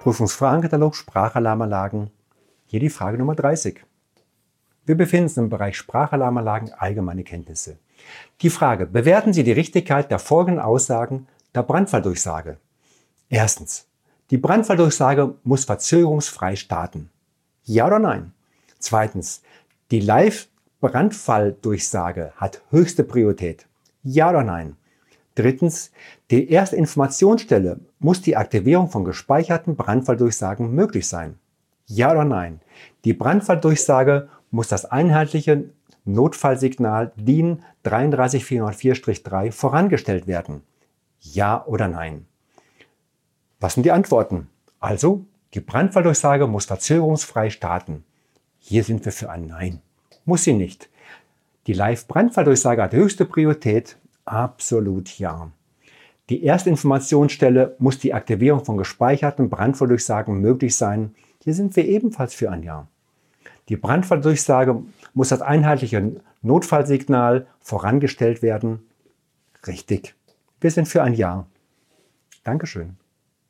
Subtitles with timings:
[0.00, 2.10] Prüfungsfragenkatalog Sprachalarmanlagen.
[2.64, 3.84] Hier die Frage Nummer 30.
[4.86, 7.76] Wir befinden uns im Bereich Sprachalarmanlagen allgemeine Kenntnisse.
[8.40, 12.56] Die Frage, bewerten Sie die Richtigkeit der folgenden Aussagen der Brandfalldurchsage?
[13.28, 13.88] Erstens,
[14.30, 17.10] die Brandfalldurchsage muss verzögerungsfrei starten.
[17.64, 18.32] Ja oder nein?
[18.78, 19.42] Zweitens,
[19.90, 23.66] die Live-Brandfalldurchsage hat höchste Priorität.
[24.02, 24.78] Ja oder nein?
[25.40, 25.90] Drittens,
[26.30, 31.38] die erste Informationsstelle muss die Aktivierung von gespeicherten Brandfalldurchsagen möglich sein.
[31.86, 32.60] Ja oder nein?
[33.06, 35.64] Die Brandfalldurchsage muss das einheitliche
[36.04, 40.60] Notfallsignal DIN 33404-3 vorangestellt werden.
[41.22, 42.26] Ja oder nein?
[43.60, 44.50] Was sind die Antworten?
[44.78, 48.04] Also, die Brandfalldurchsage muss verzögerungsfrei starten.
[48.58, 49.80] Hier sind wir für ein Nein.
[50.26, 50.90] Muss sie nicht.
[51.66, 53.96] Die Live-Brandfalldurchsage hat höchste Priorität
[54.30, 55.50] Absolut ja.
[56.28, 61.16] Die erste Informationsstelle muss die Aktivierung von gespeicherten Brandfalldurchsagen möglich sein.
[61.42, 62.86] Hier sind wir ebenfalls für ein Ja.
[63.68, 68.86] Die Brandfalldurchsage muss als einheitliche Notfallsignal vorangestellt werden.
[69.66, 70.14] Richtig.
[70.60, 71.46] Wir sind für ein Ja.
[72.44, 72.98] Dankeschön.